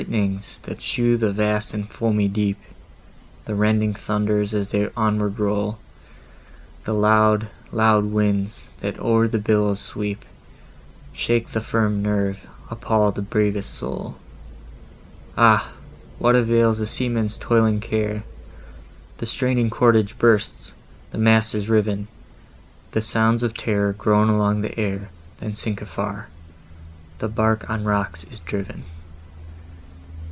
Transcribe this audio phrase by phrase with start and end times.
[0.01, 2.57] Lightnings, that show the vast and foamy deep,
[3.45, 5.77] The rending thunders, as they onward roll,
[6.85, 10.25] The loud, loud winds, that o'er the billows sweep—
[11.13, 12.41] Shake the firm nerve,
[12.71, 14.17] appall the bravest soul!
[15.37, 15.71] Ah!
[16.17, 18.23] what avails the seamen's toiling care!
[19.19, 20.71] The straining cordage bursts,
[21.11, 22.07] the mast is riv'n;
[22.89, 28.39] The sounds of terror groan along the air, Then sink afar;—the bark on rocks is
[28.39, 28.81] driv'n!